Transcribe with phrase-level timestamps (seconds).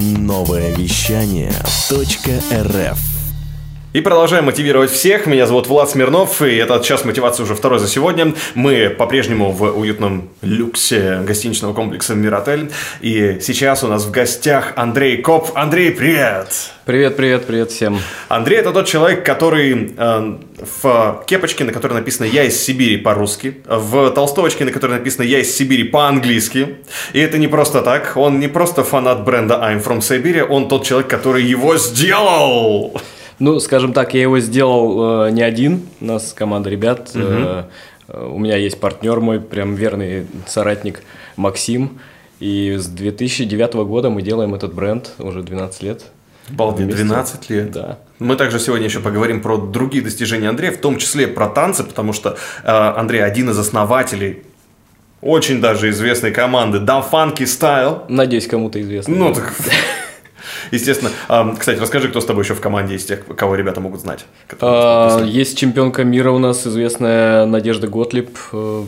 [0.00, 1.50] Новое вещание
[1.90, 3.17] .рф
[3.98, 5.26] и продолжаем мотивировать всех.
[5.26, 8.32] Меня зовут Влад Смирнов, и этот час мотивации уже второй за сегодня.
[8.54, 12.70] Мы по-прежнему в уютном люксе гостиничного комплекса «Миротель».
[13.00, 15.50] И сейчас у нас в гостях Андрей Коп.
[15.56, 16.48] Андрей, привет!
[16.84, 17.98] Привет, привет, привет всем.
[18.28, 20.38] Андрей– это тот человек, который э,
[20.80, 25.40] в кепочке, на которой написано «Я из Сибири» по-русски, в толстовочке, на которой написано «Я
[25.40, 26.76] из Сибири» по-английски.
[27.14, 28.16] И это не просто так.
[28.16, 32.96] Он не просто фанат бренда «I'm from Siberia», он тот человек, который его сделал!
[33.38, 37.10] Ну, скажем так, я его сделал э, не один, у нас команда ребят.
[37.14, 37.22] Угу.
[37.22, 37.64] Э,
[38.08, 41.02] у меня есть партнер мой, прям верный соратник
[41.36, 42.00] Максим.
[42.40, 46.04] И с 2009 года мы делаем этот бренд уже 12 лет.
[46.50, 47.70] Балдеть, 12 лет.
[47.70, 47.98] Да.
[48.18, 52.12] Мы также сегодня еще поговорим про другие достижения Андрея, в том числе про танцы, потому
[52.12, 54.42] что э, Андрей один из основателей
[55.20, 58.04] очень даже известной команды Da Funky Style.
[58.08, 59.14] Надеюсь, кому-то известно.
[59.14, 59.52] Ну, так
[60.70, 61.10] Естественно.
[61.58, 64.24] Кстати, расскажи, кто с тобой еще в команде из тех, кого ребята могут знать.
[64.60, 68.36] А, есть чемпионка мира у нас, известная Надежда Готлиб.
[68.52, 68.84] Э,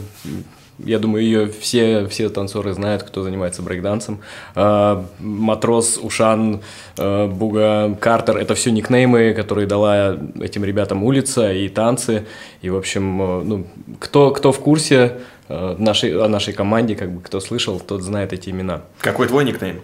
[0.78, 4.20] я думаю, ее все, все танцоры знают, кто занимается брейкдансом.
[4.54, 6.60] А, Матрос, Ушан,
[6.96, 12.26] э, Буга, Картер– это все никнеймы, которые дала этим ребятам улица и танцы.
[12.62, 13.66] И, в общем, э, ну,
[13.98, 18.50] кто, кто в курсе нашей, о нашей команде, как бы кто слышал, тот знает эти
[18.50, 18.82] имена.
[19.00, 19.80] Какой твой никнейм?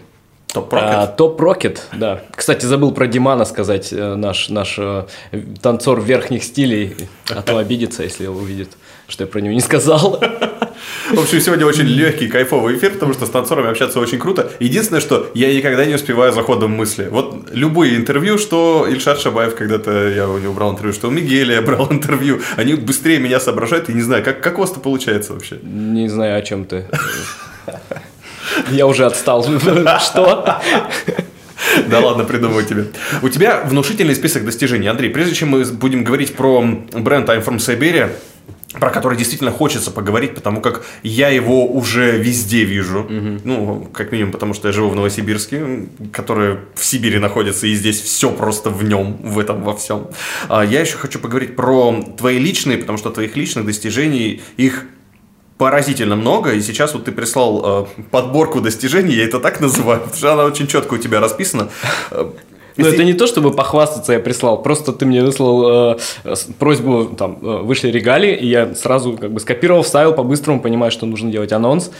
[0.47, 1.83] Топ Рокет?
[1.91, 2.21] А, да.
[2.35, 5.05] Кстати, забыл про Димана сказать, э, наш, наш э,
[5.61, 6.95] танцор верхних стилей,
[7.29, 8.69] а то обидится, если увидит,
[9.07, 10.21] что я про него не сказал.
[11.11, 14.51] В общем, сегодня очень легкий, кайфовый эфир, потому что с танцорами общаться очень круто.
[14.59, 17.07] Единственное, что я никогда не успеваю за ходом мысли.
[17.09, 21.55] Вот любые интервью, что Ильшат Шабаев когда-то, я у него брал интервью, что у Мигеля
[21.55, 24.79] я брал интервью, они быстрее меня соображают, и не знаю, как, как у вас это
[24.79, 25.57] получается вообще?
[25.61, 26.85] Не знаю, о чем ты.
[28.71, 29.43] Я уже отстал.
[29.99, 30.61] Что?
[31.89, 32.87] Да ладно, придумывай тебе.
[33.21, 34.87] У тебя внушительный список достижений.
[34.87, 38.11] Андрей, прежде чем мы будем говорить про бренд I'm from Siberia,
[38.73, 43.01] про который действительно хочется поговорить, потому как я его уже везде вижу.
[43.01, 43.41] Угу.
[43.43, 47.99] Ну, как минимум, потому что я живу в Новосибирске, который в Сибири находится, и здесь
[48.01, 50.07] все просто в нем, в этом во всем.
[50.49, 54.85] А я еще хочу поговорить про твои личные, потому что твоих личных достижений, их
[55.57, 60.17] поразительно много, и сейчас вот ты прислал э, подборку достижений, я это так называю, потому
[60.17, 61.69] что она очень четко у тебя расписана.
[62.11, 62.25] Э,
[62.77, 65.95] Но ну, это не то, чтобы похвастаться я прислал, просто ты мне выслал
[66.25, 70.91] э, просьбу, там, э, вышли регалии, и я сразу как бы скопировал, вставил по-быстрому, понимаю,
[70.91, 71.91] что нужно делать анонс,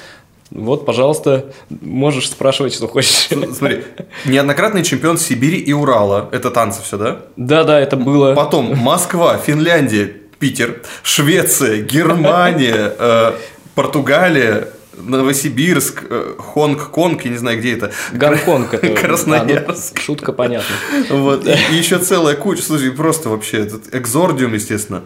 [0.52, 3.28] вот, пожалуйста, можешь спрашивать, что хочешь.
[3.54, 3.84] Смотри,
[4.26, 6.30] неоднократный чемпион Сибири и Урала.
[6.32, 7.18] Это танцы все, да?
[7.36, 8.34] Да, да, это было.
[8.34, 13.32] Потом Москва, Финляндия, Питер, Швеция, Германия, э,
[13.76, 17.92] Португалия, Новосибирск, э, Хонг-Конг, я не знаю, где это.
[18.14, 18.90] Гонконг это.
[19.02, 19.94] Красноярск.
[19.96, 20.76] А, ну, шутка понятна.
[21.10, 21.48] Вот.
[21.48, 22.64] И еще целая куча.
[22.64, 25.04] Слушай, просто вообще этот экзордиум, естественно.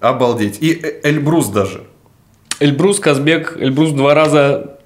[0.00, 0.58] Обалдеть.
[0.60, 1.84] И э, Эльбрус даже.
[2.60, 4.78] Эльбрус, Казбек, Эльбрус два раза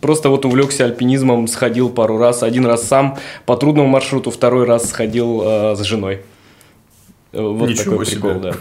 [0.00, 2.42] просто вот увлекся альпинизмом, сходил пару раз.
[2.42, 6.20] Один раз сам по трудному маршруту, второй раз сходил э, с женой.
[7.32, 8.20] Вот Ничего такой себе.
[8.20, 8.54] прикол, да.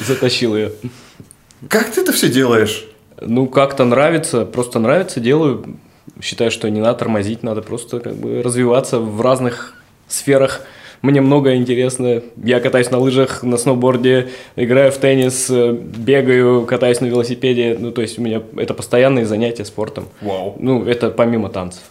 [0.06, 0.72] Затащил ее.
[1.68, 2.84] Как ты это все делаешь?
[3.20, 5.64] Ну, как-то нравится, просто нравится, делаю.
[6.20, 9.74] Считаю, что не надо тормозить, надо просто как бы развиваться в разных
[10.08, 10.62] сферах.
[11.00, 12.22] Мне много интересно.
[12.42, 17.76] Я катаюсь на лыжах, на сноуборде, играю в теннис, бегаю, катаюсь на велосипеде.
[17.78, 20.08] Ну, то есть у меня это постоянные занятия спортом.
[20.20, 20.56] Вау.
[20.60, 21.82] Ну, это помимо танцев.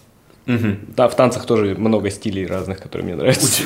[0.55, 0.67] Угу.
[0.97, 3.63] Да, в танцах тоже много стилей разных, которые мне нравятся.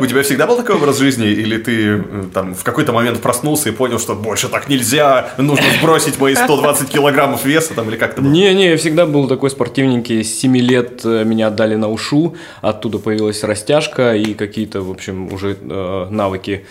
[0.00, 3.68] У тебя всегда был такой образ жизни, или ты э, там в какой-то момент проснулся
[3.68, 8.22] и понял, что больше так нельзя, нужно сбросить мои 120 килограммов веса, там, или как-то?
[8.22, 10.24] Не-не, я всегда был такой спортивненький.
[10.24, 15.32] С 7 лет э, меня отдали на ушу, оттуда появилась растяжка и какие-то, в общем,
[15.32, 16.64] уже э, навыки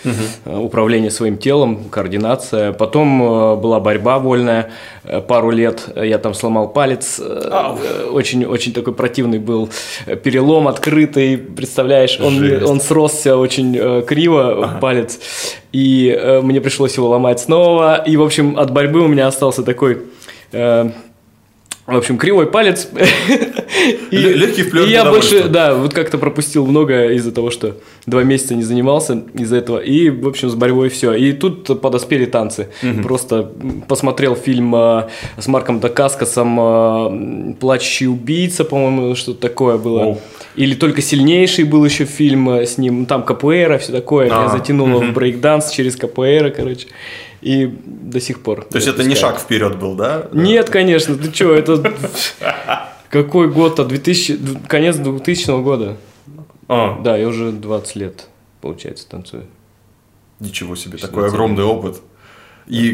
[0.46, 2.74] управления своим телом, координация.
[2.74, 3.20] Потом
[3.62, 4.72] была борьба вольная,
[5.28, 9.51] пару лет я там сломал палец, очень-очень такой противный был
[10.24, 14.80] перелом открытый, представляешь, он, он сросся очень э, криво, ага.
[14.80, 15.20] палец,
[15.72, 19.64] и э, мне пришлось его ломать снова, и, в общем, от борьбы у меня остался
[19.64, 20.00] такой...
[20.52, 20.92] Э,
[21.92, 22.88] в общем, кривой палец.
[24.12, 28.56] и, Легкий И я больше, да, вот как-то пропустил много из-за того, что два месяца
[28.56, 29.80] не занимался из-за этого.
[29.80, 31.14] И, в общем, с борьбой все.
[31.14, 32.70] И тут подоспели танцы.
[32.84, 33.04] Угу.
[33.04, 33.52] Просто
[33.88, 40.04] посмотрел фильм э, с Марком Дакаскасом э, «Плачущий убийца», по-моему, что-то такое было.
[40.04, 40.22] Оу.
[40.56, 43.06] Или «Только сильнейший» был еще фильм э, с ним.
[43.06, 44.30] Там КПР, все такое.
[44.32, 45.06] А, Меня затянуло угу.
[45.08, 46.88] в брейкданс через КПР, короче
[47.42, 48.64] и до сих пор.
[48.66, 50.28] То есть это не шаг вперед был, да?
[50.32, 51.94] Нет, конечно, ты что, это...
[53.10, 53.84] Какой год-то?
[53.84, 55.98] 2000, конец 2000 года.
[56.68, 58.28] А, Да, я уже 20 лет,
[58.62, 59.44] получается, танцую.
[60.40, 62.02] ничего себе, такой огромный опыт.
[62.68, 62.94] И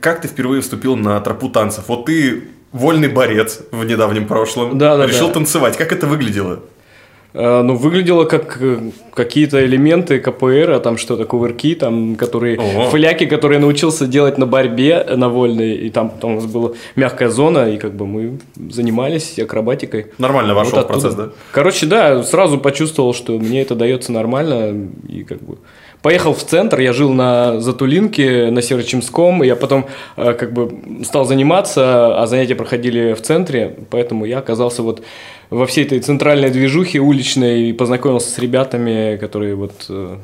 [0.00, 1.84] как ты впервые вступил на тропу танцев?
[1.88, 4.76] Вот ты вольный борец в недавнем прошлом.
[4.76, 5.34] Да, да, Решил да.
[5.34, 5.76] танцевать.
[5.78, 6.60] Как это выглядело?
[7.34, 8.78] Э, Ну, выглядело как э,
[9.12, 12.90] какие-то элементы КПР, там что-то, кувырки, там, которые, Ого.
[12.90, 16.70] фляки, которые научился делать на борьбе, э, на вольной, и там, там у нас была
[16.94, 18.38] мягкая зона, и как бы мы
[18.70, 20.06] занимались акробатикой.
[20.18, 21.30] Нормально вошел Вот в процесс, да?
[21.50, 25.58] Короче, да, сразу почувствовал, что мне это дается нормально, и как бы
[26.02, 29.86] поехал в центр, я жил на Затулинке, на Северочемском, и я потом
[30.16, 30.70] э, как бы
[31.02, 35.02] стал заниматься, а занятия проходили в центре, поэтому я оказался вот
[35.50, 40.18] во всей этой центральной движухе уличной и познакомился с ребятами, которые вот э,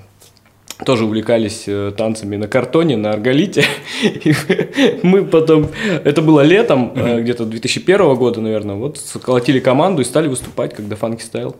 [0.85, 3.65] тоже увлекались э, танцами на картоне, на арголите.
[4.03, 4.35] И
[5.03, 5.69] мы потом,
[6.05, 10.97] это было летом, э, где-то 2001 года, наверное, вот сколотили команду и стали выступать, когда
[10.97, 11.57] фанки стайл.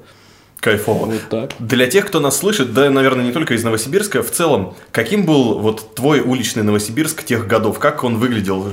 [0.61, 1.07] Кайфово.
[1.07, 1.51] Вот так.
[1.59, 5.59] Для тех, кто нас слышит, да, наверное, не только из Новосибирска, в целом, каким был
[5.59, 7.79] вот твой уличный Новосибирск тех годов?
[7.79, 8.67] Как он выглядел?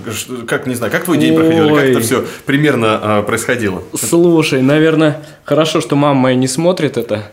[0.48, 1.66] Как, не знаю, как твой день проходил?
[1.66, 1.92] Или Как Ой.
[1.92, 3.84] это все примерно а, происходило?
[3.95, 7.31] Слушай, наверное, хорошо, что мама моя не смотрит это.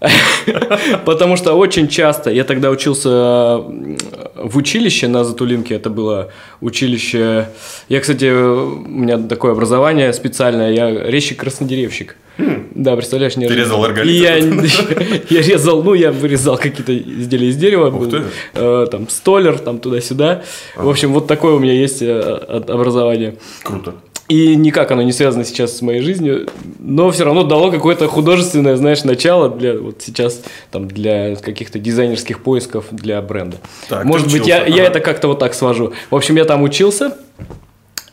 [1.06, 3.96] Потому что очень часто, я тогда учился м,
[4.36, 6.30] в училище на Затулинке, это было
[6.60, 7.48] училище,
[7.88, 12.16] я, кстати, у меня такое образование специальное, я резчик-краснодеревщик.
[12.36, 14.12] Да, представляешь, не Ты резал арголит?
[14.12, 14.36] Я,
[15.30, 18.22] я резал, ну, я вырезал какие-то изделия из дерева, ты.
[18.54, 20.42] э, там, столер, там, туда-сюда.
[20.76, 23.36] В общем, вот такое у меня есть э, образование.
[23.62, 23.94] Круто.
[24.28, 26.48] И никак оно не связано сейчас с моей жизнью,
[26.78, 30.40] но все равно дало какое-то художественное, знаешь, начало для вот сейчас
[30.70, 33.58] там для каких-то дизайнерских поисков для бренда.
[33.88, 34.90] Так, Может быть, я, учился, я ага.
[34.92, 35.92] это как-то вот так свожу.
[36.10, 37.18] В общем, я там учился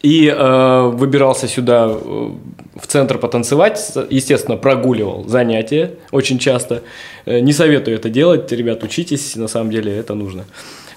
[0.01, 2.29] и э, выбирался сюда э,
[2.75, 3.93] в центр потанцевать.
[4.09, 6.81] Естественно, прогуливал занятия очень часто.
[7.25, 10.45] Э, Не советую это делать, ребят, учитесь, на самом деле это нужно.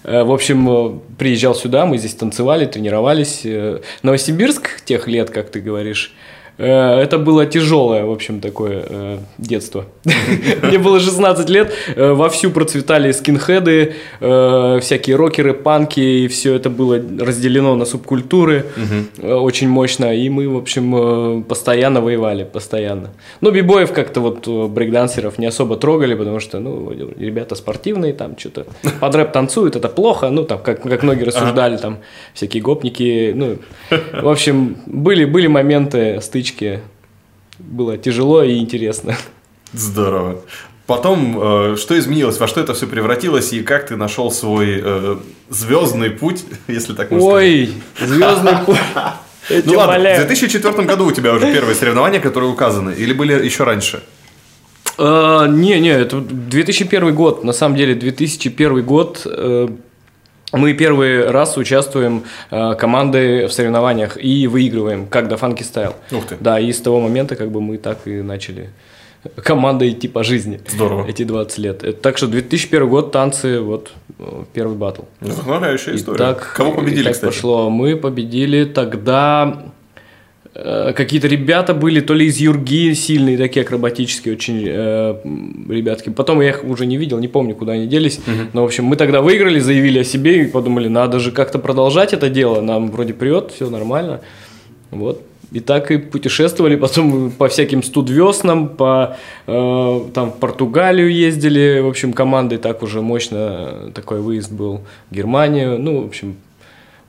[0.05, 3.47] Э, В общем, приезжал сюда, мы здесь танцевали, тренировались.
[4.03, 6.15] Новосибирск тех лет, как ты говоришь,
[6.63, 9.87] это было тяжелое, в общем, такое э, детство.
[10.63, 16.71] Мне было 16 лет, э, вовсю процветали скинхеды, э, всякие рокеры, панки, и все это
[16.71, 18.67] было разделено на субкультуры
[19.19, 23.11] э, очень мощно, и мы, в общем, э, постоянно воевали, постоянно.
[23.41, 28.39] Но бибоев как-то вот э, брейкдансеров не особо трогали, потому что, ну, ребята спортивные, там
[28.39, 28.67] что-то
[29.01, 31.99] под рэп танцуют, это плохо, ну, там, как, как многие рассуждали, там,
[32.33, 33.57] всякие гопники, ну,
[34.23, 36.44] в общем, были, были моменты, стычки,
[37.59, 39.17] было тяжело и интересно.
[39.73, 40.41] Здорово.
[40.87, 45.17] Потом, э, что изменилось, во что это все превратилось, и как ты нашел свой э,
[45.49, 47.43] звездный путь, если так можно сказать?
[47.43, 47.73] Ой,
[48.07, 48.79] звездный путь.
[49.51, 50.27] Ну ладно, в умоляю.
[50.27, 54.03] 2004 году у тебя уже первые соревнования, которые указаны, или были еще раньше?
[54.97, 57.45] А, Не, не, это 2001 год.
[57.45, 59.27] На самом деле, 2001 год.
[60.57, 65.95] Мы первый раз участвуем э, командой в соревнованиях и выигрываем, как до Funky Style.
[66.13, 66.37] Ух ты.
[66.41, 68.71] Да, и с того момента как бы мы так и начали
[69.43, 70.61] командой идти по жизни.
[70.69, 71.07] Здорово.
[71.09, 71.85] Эти 20 лет.
[71.85, 75.03] Э, Так что 2001 год, танцы, вот э, первый батл.
[75.21, 76.19] Вдохновляющая И история.
[76.19, 77.31] так- Кого и победили, так кстати?
[77.33, 77.71] пошло.
[77.71, 79.63] Мы победили тогда
[80.55, 85.17] какие-то ребята были, то ли из Юрги сильные, такие акробатические очень э,
[85.69, 86.11] ребятки.
[86.11, 88.21] Потом я их уже не видел, не помню, куда они делись.
[88.53, 92.13] Но, в общем, мы тогда выиграли, заявили о себе и подумали, надо же как-то продолжать
[92.13, 92.61] это дело.
[92.61, 94.21] Нам вроде прет, все нормально.
[94.91, 95.23] Вот.
[95.51, 101.89] И так и путешествовали, потом по всяким студвеснам, по э, там в Португалию ездили, в
[101.89, 106.37] общем, командой так уже мощно э, такой выезд был в Германию, ну, в общем,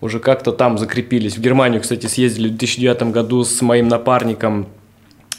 [0.01, 1.37] уже как-то там закрепились.
[1.37, 4.67] В Германию, кстати, съездили в 2009 году с моим напарником,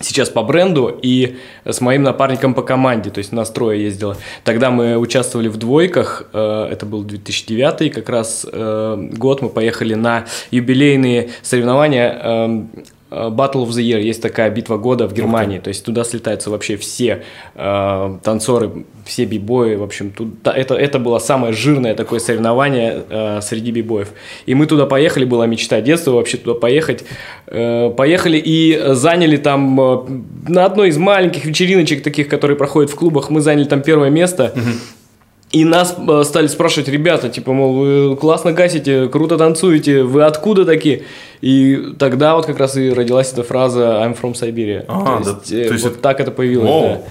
[0.01, 4.17] сейчас по бренду, и с моим напарником по команде, то есть нас трое ездило.
[4.45, 9.95] Тогда мы участвовали в двойках, э, это был 2009 как раз э, год, мы поехали
[9.95, 12.65] на юбилейные соревнования э,
[13.11, 16.77] Battle of the Year, есть такая битва года в Германии, то есть туда слетаются вообще
[16.77, 17.23] все
[17.55, 23.05] э, танцоры, все бибои, в общем, тут, та- это, это было самое жирное такое соревнование
[23.09, 24.09] э, среди бибоев.
[24.47, 27.05] И мы туда поехали, была мечта детства вообще туда поехать.
[27.47, 29.99] Э, поехали и заняли там э,
[30.49, 34.53] на одной из маленьких вечериночек таких, которые проходят в клубах, мы заняли там первое место.
[35.53, 40.65] И нас э, стали спрашивать, ребята, типа, мол, вы классно гасите, круто танцуете, вы откуда
[40.65, 41.05] такие?
[41.41, 44.85] И тогда вот как раз и родилась эта фраза «I'm from Siberia».
[44.89, 46.83] А, то есть, э, то есть вот это- так это появилось, Воу.
[46.83, 47.03] да.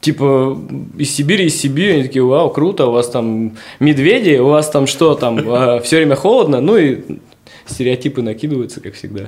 [0.00, 0.58] Типа,
[0.98, 4.86] из Сибири, из Сибири, они такие, вау, круто, у вас там медведи, у вас там
[4.86, 5.36] что там,
[5.82, 7.02] все время холодно, ну и
[7.66, 9.26] стереотипы накидываются, как всегда.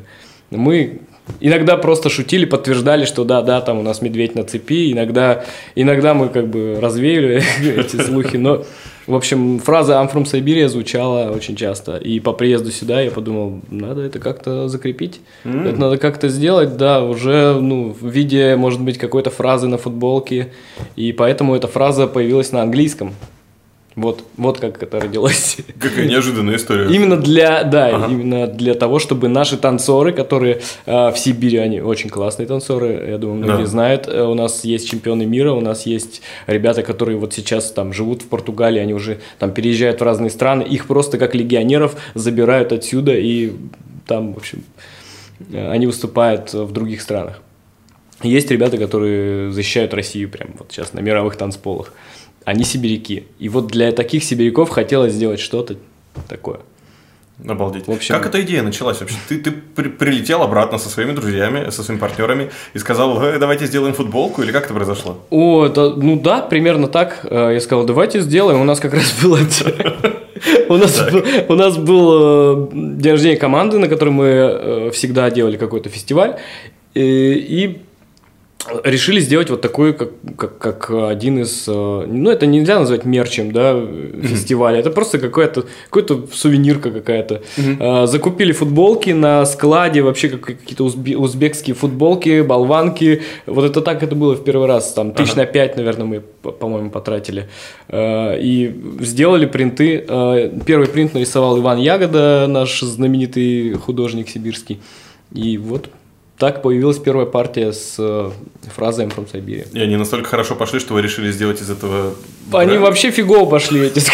[0.50, 1.00] Мы
[1.40, 4.92] Иногда просто шутили, подтверждали, что да, да, там у нас медведь на цепи.
[4.92, 7.42] Иногда, иногда мы как бы развеяли
[7.80, 8.64] эти слухи, но
[9.06, 11.96] в общем, фраза «I'm from Siberia» звучала очень часто.
[11.96, 15.20] И по приезду сюда я подумал, надо это как-то закрепить.
[15.44, 15.68] Mm.
[15.68, 20.52] Это надо как-то сделать, да, уже ну, в виде, может быть, какой-то фразы на футболке.
[20.96, 23.12] И поэтому эта фраза появилась на английском.
[23.96, 25.58] Вот, вот как это родилось.
[25.78, 26.92] Какая неожиданная история.
[26.92, 28.06] Именно для, да, ага.
[28.10, 33.18] именно для того, чтобы наши танцоры, которые э, в Сибири, они очень классные танцоры, я
[33.18, 33.66] думаю, многие да.
[33.66, 34.08] знают.
[34.08, 38.22] Э, у нас есть чемпионы мира, у нас есть ребята, которые вот сейчас там живут
[38.22, 43.14] в Португалии, они уже там переезжают в разные страны, их просто как легионеров забирают отсюда
[43.14, 43.52] и
[44.08, 44.64] там, в общем,
[45.52, 47.40] э, они выступают в других странах.
[48.24, 51.92] Есть ребята, которые защищают Россию прямо вот сейчас на мировых танцполах
[52.44, 53.24] они сибиряки.
[53.38, 55.76] И вот для таких сибиряков хотелось сделать что-то
[56.28, 56.60] такое.
[57.48, 57.88] Обалдеть.
[57.88, 59.16] В общем, как эта идея началась вообще?
[59.28, 63.66] Ты, ты при, прилетел обратно со своими друзьями, со своими партнерами и сказал, э, давайте
[63.66, 65.18] сделаем футболку, или как это произошло?
[65.30, 67.26] О, это, ну да, примерно так.
[67.28, 68.60] Э, я сказал, давайте сделаем.
[68.60, 69.38] У нас как раз было...
[70.68, 75.30] У нас, был, у нас был э, день рождения команды, на котором мы э, всегда
[75.30, 76.36] делали какой-то фестиваль.
[76.94, 77.80] И
[78.84, 83.52] решили сделать вот такой, как, как, как один из, э, ну это нельзя назвать мерчем,
[83.52, 83.78] да,
[84.22, 87.42] фестиваля, это просто какая-то какой-то сувенирка какая-то.
[87.56, 88.06] Mm-hmm.
[88.06, 94.34] Закупили футболки на складе, вообще как, какие-то узбекские футболки, болванки, вот это так это было
[94.34, 95.42] в первый раз, там тысяч ага.
[95.42, 97.48] на пять, наверное, мы, по-моему, потратили.
[97.88, 100.04] Э, и сделали принты,
[100.66, 104.80] первый принт нарисовал Иван Ягода, наш знаменитый художник сибирский,
[105.32, 105.88] и вот
[106.38, 108.30] так появилась первая партия с э,
[108.74, 109.66] фразой «I'm from Siberia».
[109.72, 112.14] И они настолько хорошо пошли, что вы решили сделать из этого...
[112.52, 112.82] Они бренд?
[112.82, 114.00] вообще фигово пошли, эти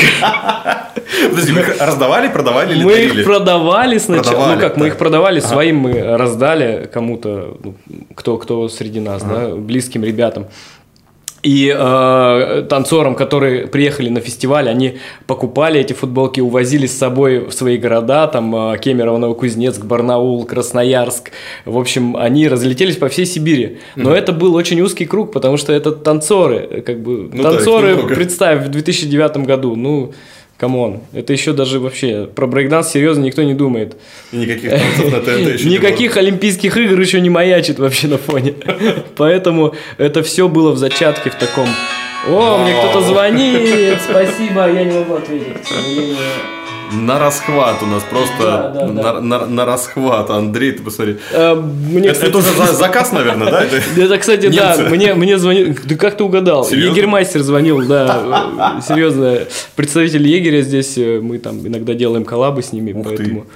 [1.30, 4.54] Подожди, мы их раздавали, продавали или Мы их продавали сначала.
[4.54, 7.74] ну как, мы их продавали, своим мы раздали кому-то, ну,
[8.14, 10.46] кто, кто среди нас, да, близким ребятам.
[11.42, 17.52] И э, танцорам, которые приехали на фестиваль, они покупали эти футболки, увозили с собой в
[17.52, 21.30] свои города, там э, Кемерово, Новокузнецк, Барнаул, Красноярск.
[21.64, 23.78] В общем, они разлетелись по всей Сибири.
[23.96, 24.18] Но mm.
[24.18, 28.66] это был очень узкий круг, потому что это танцоры, как бы ну, танцоры, да, представь,
[28.66, 30.12] в 2009 году, ну
[30.60, 33.96] come on, это еще даже вообще про брейкданс серьезно никто не думает.
[34.30, 38.52] И никаких танцев на ТНТ еще Никаких олимпийских игр еще не маячит вообще на фоне.
[39.16, 41.66] Поэтому это все было в зачатке в таком...
[42.28, 45.56] О, мне кто-то звонит, спасибо, я не могу ответить.
[46.92, 49.20] На расхват у нас просто да, да, на, да.
[49.20, 50.30] На, на расхват.
[50.30, 51.16] Андрей, ты посмотри.
[51.32, 52.28] А, мне, это, кстати...
[52.30, 53.64] это уже заказ, наверное, да?
[53.64, 54.76] Это, кстати, да.
[54.88, 55.76] Мне, мне звонил.
[55.84, 56.68] Да как ты угадал?
[56.70, 58.80] Егермастер звонил, да.
[58.86, 59.40] Серьезно.
[59.76, 60.96] Представитель егеря здесь.
[60.98, 63.46] Э, мы там иногда делаем коллабы с ними, поэтому.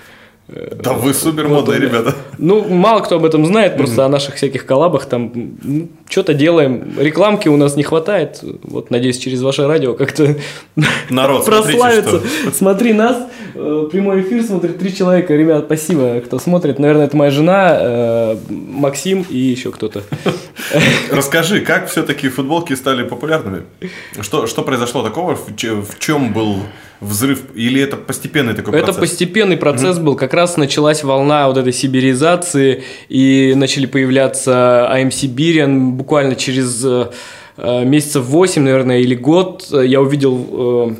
[0.82, 2.14] Да вы супер модные вот, ребята.
[2.38, 4.06] Ну, мало кто об этом знает, просто mm-hmm.
[4.06, 5.32] о наших всяких коллабах там
[5.62, 6.94] ну, что-то делаем.
[6.98, 8.40] Рекламки у нас не хватает.
[8.62, 10.36] Вот, надеюсь, через ваше радио как-то
[11.10, 12.22] Народ, прославится.
[12.52, 13.16] Смотри нас.
[13.54, 15.34] Э, прямой эфир смотрит три человека.
[15.34, 16.78] Ребят, спасибо, кто смотрит.
[16.78, 20.02] Наверное, это моя жена, э, Максим и еще кто-то.
[21.10, 23.62] Расскажи, как все-таки футболки стали популярными?
[24.20, 25.34] Что, что произошло такого?
[25.34, 26.58] В чем был
[27.00, 27.42] взрыв?
[27.54, 28.90] Или это постепенный такой процесс?
[28.90, 30.16] Это постепенный процесс был.
[30.16, 37.10] Как раз началась волна вот этой сибиризации, и начали появляться АМ Сибириан буквально через э,
[37.56, 39.68] э, месяцев 8, наверное, или год.
[39.72, 40.96] Я увидел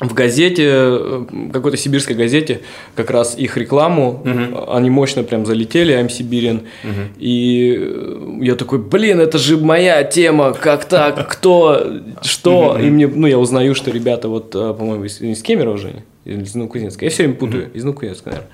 [0.00, 2.62] в газете, э, какой-то сибирской газете,
[2.94, 4.72] как раз их рекламу, угу.
[4.72, 7.00] они мощно прям залетели, I'm Siberian, угу.
[7.18, 13.26] и я такой, блин, это же моя тема, как так, кто, что, и мне, ну,
[13.26, 17.24] я узнаю, что ребята вот, э, по-моему, из, из Кемерово же, из Новокузнецка, я все
[17.24, 18.50] время путаю, из Новокузнецка, наверное.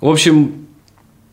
[0.00, 0.66] В общем,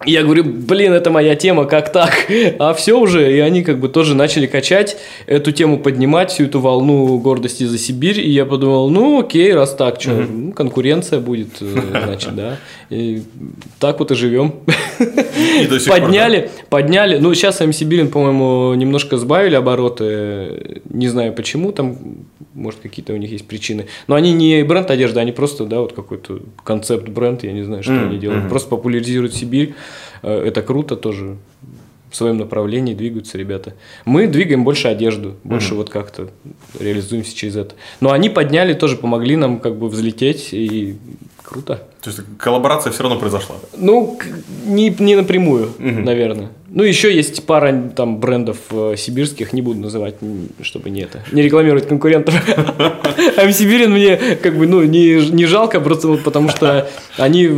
[0.06, 2.12] я говорю, блин, это моя тема, как так?
[2.60, 6.60] А все уже, и они как бы тоже начали качать эту тему, поднимать всю эту
[6.60, 8.20] волну гордости за Сибирь.
[8.20, 10.52] И я подумал, ну окей, раз так, что, угу.
[10.54, 12.58] конкуренция будет, э, значит, да.
[12.90, 13.24] И
[13.80, 14.56] так вот и живем.
[15.00, 16.64] И подняли, пор, да?
[16.70, 17.18] подняли.
[17.18, 20.82] Ну, сейчас МС Сибирин, по-моему, немножко сбавили обороты.
[20.90, 21.98] Не знаю почему, там,
[22.54, 23.88] может, какие-то у них есть причины.
[24.08, 27.82] Но они не бренд одежды, они просто, да, вот какой-то концепт бренд, я не знаю,
[27.84, 28.10] что mm-hmm.
[28.10, 28.50] они делают.
[28.50, 29.74] Просто популяризируют Сибирь.
[30.24, 31.38] Э, это круто тоже.
[32.10, 33.74] В своем направлении двигаются ребята.
[34.04, 35.78] Мы двигаем больше одежду, больше mm-hmm.
[35.78, 36.28] вот как-то
[36.78, 37.76] реализуемся через это.
[38.02, 40.98] Но они подняли, тоже помогли нам как бы взлететь, и
[41.42, 41.88] круто.
[42.02, 43.56] То есть коллаборация все равно произошла?
[43.78, 44.20] Ну,
[44.66, 46.02] не, не напрямую, угу.
[46.02, 46.50] наверное.
[46.74, 50.16] Ну, еще есть пара там брендов э, сибирских, не буду называть,
[50.62, 52.34] чтобы не это, не рекламировать конкурентов.
[53.38, 57.50] А Сибирин мне как бы, ну, не, не жалко, просто вот потому что они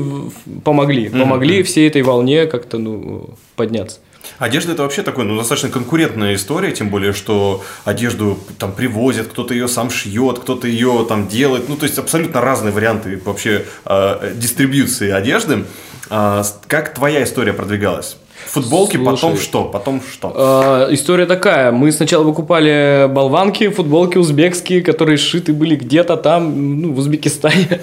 [0.64, 4.00] помогли, помогли всей этой волне как-то, ну, подняться.
[4.40, 9.54] Одежда это вообще такой, ну, достаточно конкурентная история, тем более, что одежду там привозят, кто-то
[9.54, 14.34] ее сам шьет, кто-то ее там делает, ну, то есть абсолютно разные варианты вообще э,
[14.36, 15.66] дистрибьюции одежды.
[16.10, 18.18] С- как твоя история продвигалась?
[18.54, 19.64] Футболки, потом Слушай, что?
[19.64, 20.32] Потом что?
[20.36, 21.72] А, История такая.
[21.72, 27.82] Мы сначала покупали болванки, футболки узбекские, которые сшиты были где-то там, ну, в Узбекистане.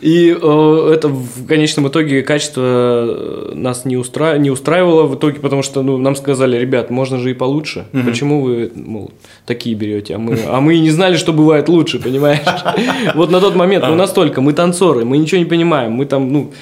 [0.00, 4.38] И э, это в конечном итоге качество э, нас не, устра...
[4.38, 7.86] не устраивало в итоге, потому что ну, нам сказали, ребят, можно же и получше.
[8.04, 9.10] Почему вы мол,
[9.44, 10.14] такие берете?
[10.14, 12.46] А мы, а мы и не знали, что бывает лучше, понимаешь?
[13.14, 16.52] Вот на тот момент, ну настолько, мы танцоры, мы ничего не понимаем, мы там, ну,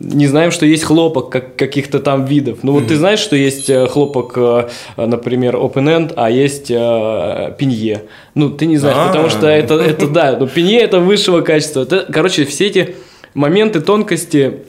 [0.00, 2.58] не знаем, что есть хлопок как, каких-то там видов.
[2.62, 7.54] Ну вот ты знаешь, что есть э, хлопок, э, например, open end, а есть э,
[7.58, 8.02] пенье.
[8.34, 9.06] Ну ты не знаешь, А.
[9.08, 11.82] потому что это, это да, ну пенье это высшего качества.
[11.82, 12.96] Это, короче, все эти
[13.34, 14.60] моменты, тонкости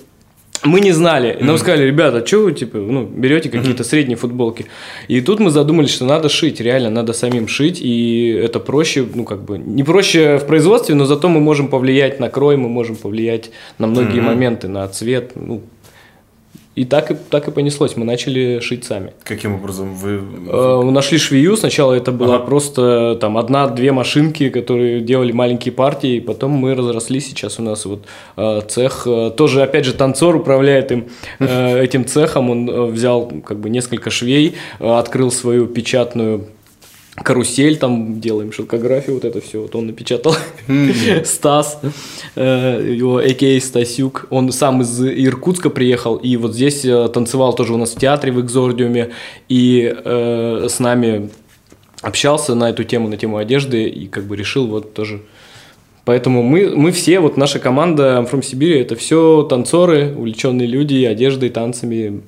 [0.64, 1.38] мы не знали.
[1.40, 4.66] Нам сказали, ребята, что вы типа, ну, берете какие-то средние футболки.
[5.08, 9.24] И тут мы задумались, что надо шить, реально, надо самим шить, и это проще, ну,
[9.24, 12.96] как бы, не проще в производстве, но зато мы можем повлиять на крой, мы можем
[12.96, 15.62] повлиять на многие моменты, на цвет, ну,
[16.78, 19.12] и так и, так и понеслось, мы начали шить сами.
[19.24, 20.22] Каким образом вы...
[20.48, 22.46] Э, Нашли швею, сначала это была Ага.
[22.46, 27.86] просто там одна-две машинки, которые делали маленькие партии, и потом мы разросли, сейчас у нас
[27.86, 28.06] вот
[28.38, 31.06] э, цех, э, тоже опять же танцор управляет им,
[31.40, 36.46] э, этим цехом, он взял как бы несколько швей, э, открыл свою печатную
[37.24, 40.36] карусель, там делаем шелкографию, вот это все, вот он напечатал.
[41.26, 41.80] Стас,
[42.36, 43.60] э, его а.к.а.
[43.60, 48.00] Стасюк, он сам из Иркутска приехал, и вот здесь э, танцевал тоже у нас в
[48.00, 49.12] театре в Экзордиуме,
[49.50, 51.30] и э, с нами
[52.02, 55.22] общался на эту тему, на тему одежды, и как бы решил вот тоже...
[56.06, 61.04] Поэтому мы, мы все, вот наша команда I'm from Сибири, это все танцоры, увлеченные люди
[61.04, 62.22] одеждой, танцами.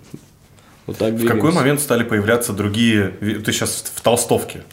[0.86, 3.14] Вот так В какой момент стали появляться другие...
[3.22, 4.64] Ты сейчас в толстовке.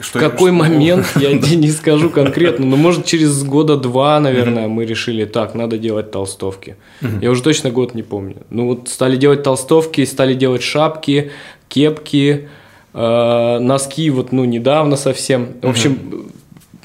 [0.00, 4.84] Что- какой что- момент, я не скажу конкретно, но может через года два, наверное, мы
[4.84, 6.76] решили, так, надо делать толстовки.
[7.20, 8.36] Я уже точно год не помню.
[8.50, 11.30] Ну вот стали делать толстовки, стали делать шапки,
[11.68, 12.48] кепки,
[12.94, 15.48] э, носки вот, ну, недавно совсем.
[15.62, 16.30] В общем,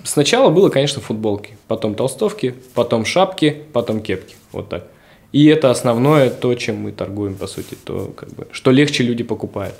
[0.03, 4.87] сначала было, конечно, футболки, потом толстовки, потом шапки, потом кепки, вот так.
[5.31, 9.23] И это основное то, чем мы торгуем, по сути, то, как бы, что легче люди
[9.23, 9.75] покупают.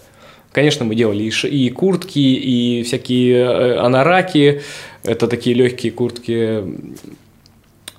[0.54, 4.62] Конечно, мы делали и, куртки, и всякие э, анараки,
[5.04, 6.63] это такие легкие куртки.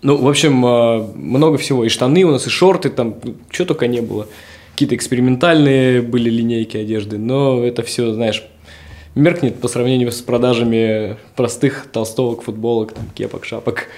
[0.02, 1.84] Ну, в общем, э, много всего.
[1.84, 3.16] И штаны у нас, и шорты, там,
[3.50, 4.28] что только не было.
[4.72, 8.44] Какие-то экспериментальные были линейки одежды, но это все, знаешь,
[9.16, 13.88] меркнет по сравнению с продажами простых толстовок, футболок, там, кепок, шапок.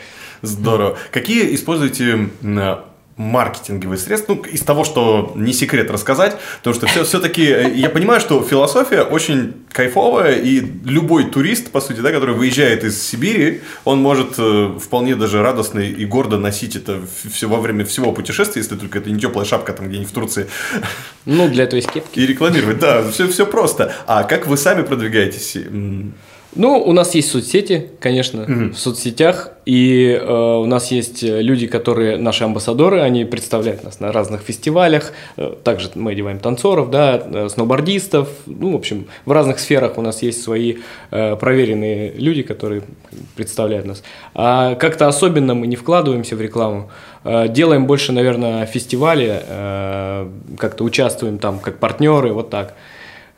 [0.41, 0.97] Здорово.
[1.13, 2.79] Какие используете м,
[3.17, 4.35] маркетинговые средства?
[4.35, 9.03] Ну, из того, что не секрет рассказать, потому что все, все-таки я понимаю, что философия
[9.03, 14.79] очень кайфовая, и любой турист, по сути, да, который выезжает из Сибири, он может э,
[14.83, 17.01] вполне даже радостно и гордо носить это
[17.31, 20.47] все во время всего путешествия, если только это не теплая шапка там где-нибудь в Турции,
[21.25, 22.19] Ну, для есть кепки.
[22.21, 22.79] и рекламировать.
[22.79, 23.95] Да, все, все просто.
[24.07, 25.57] А как вы сами продвигаетесь?
[26.57, 31.67] Ну, у нас есть соцсети, конечно, в соцсетях, и э, у нас есть э, люди,
[31.67, 35.13] которые наши амбассадоры, они представляют нас на разных фестивалях.
[35.37, 38.29] Э, Также мы одеваем танцоров, да, э, сноубордистов.
[38.47, 40.77] Ну, в общем, в разных сферах у нас есть свои
[41.11, 42.83] э, проверенные люди, которые
[43.35, 44.03] представляют нас.
[44.35, 46.91] А как-то особенно мы не вкладываемся в рекламу.
[47.25, 52.75] Э, Делаем больше, наверное, фестивали, э, как-то участвуем там как партнеры, вот так.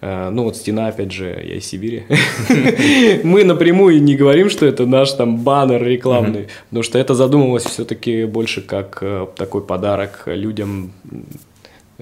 [0.00, 2.04] Э, Ну вот стена, опять же, я из Сибири.
[3.24, 8.24] Мы напрямую не говорим, что это наш там баннер рекламный, потому что это задумывалось все-таки
[8.24, 10.92] больше как э, такой подарок людям.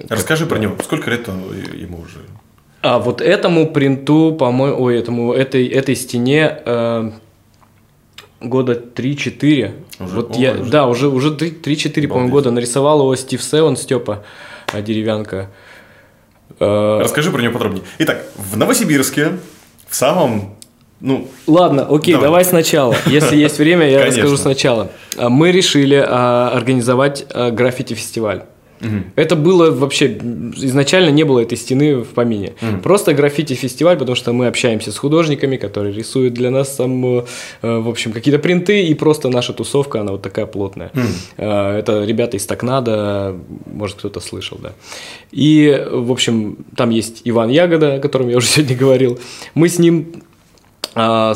[0.09, 0.75] Расскажи про него.
[0.83, 1.43] Сколько лет он-
[1.75, 2.19] ему уже?
[2.83, 7.11] А вот этому принту, по-моему, ой, этому этой этой стене э,
[8.39, 9.71] года 3-4.
[9.99, 10.15] Уже?
[10.15, 10.69] Вот О, я, уже.
[10.71, 14.23] да, уже уже 3-4, по-моему, года нарисовал его Стив Севен, Степа
[14.71, 15.35] э, деревянка.
[15.35, 15.66] Э,
[16.59, 17.83] Расскажи про него подробнее.
[17.99, 19.33] Итак, в Новосибирске,
[19.87, 20.55] в самом,
[20.99, 22.27] ну, Ладно, окей, Давай.
[22.27, 22.95] давай, сначала.
[23.05, 24.23] Если есть время, я Конечно.
[24.23, 24.91] расскажу сначала.
[25.17, 28.43] А, Мы решили а, организовать а, граффити-фестиваль.
[29.15, 30.17] Это было вообще
[30.55, 32.53] изначально не было этой стены в помине.
[32.83, 37.23] Просто граффити-фестиваль, потому что мы общаемся с художниками, которые рисуют для нас там, э,
[37.61, 40.91] в общем, какие-то принты, и просто наша тусовка, она вот такая плотная.
[41.37, 43.35] Э, Это ребята из Токнада,
[43.65, 44.73] может, кто-то слышал, да.
[45.31, 49.19] И, в общем, там есть Иван Ягода, о котором я уже сегодня говорил.
[49.53, 50.23] Мы с ним
[50.99, 51.33] а,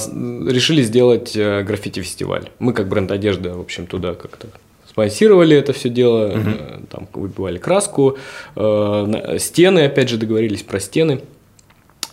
[0.47, 2.49] решили сделать э, граффити-фестиваль.
[2.57, 4.47] Мы как бренд одежды, в общем, туда как-то
[4.91, 8.17] спонсировали это все дело, э, там выбивали краску,
[8.55, 11.21] э, стены, опять же, договорились про стены.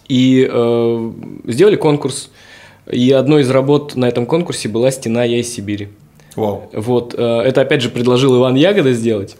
[0.08, 1.12] И э,
[1.44, 2.30] сделали конкурс.
[2.90, 5.88] И одной из работ на этом конкурсе была стена «Я из Сибири».
[6.36, 6.70] Вау.
[6.72, 9.36] Вот, э, это опять же предложил Иван Ягода сделать.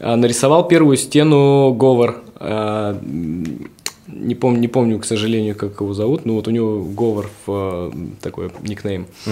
[0.00, 2.22] А нарисовал первую стену Говор.
[2.36, 2.98] А,
[4.08, 7.50] Не помню, не помню, к сожалению, как его зовут, но вот у него Говор в,
[7.52, 7.90] э,
[8.22, 9.06] такой никнейм.
[9.26, 9.30] Э,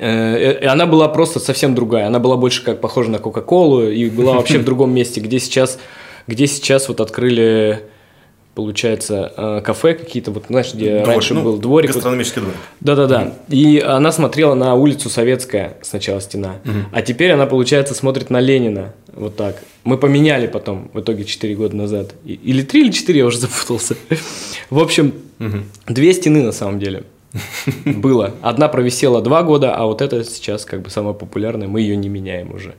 [0.00, 2.06] И она была просто совсем другая.
[2.06, 5.78] Она была больше как похожа на Кока-Колу и была вообще в другом месте, где сейчас,
[6.26, 7.80] где сейчас вот открыли,
[8.54, 11.88] получается, э, кафе какие-то, вот знаешь, где Двор- раньше ну, был дворик.
[11.90, 12.56] вот Гастрономический дворик.
[12.80, 13.34] да-да-да.
[13.48, 16.56] И она смотрела на улицу Советская сначала стена,
[16.92, 18.92] а теперь она, получается, смотрит на Ленина.
[19.12, 19.56] Вот так.
[19.84, 22.10] Мы поменяли потом, в итоге 4 года назад.
[22.24, 23.96] Или 3, или 4, я уже запутался.
[24.68, 25.14] В общем,
[25.86, 27.04] две стены на самом деле
[27.84, 28.34] было.
[28.42, 32.08] Одна провисела 2 года, а вот эта сейчас как бы самая популярная, мы ее не
[32.08, 32.74] меняем уже.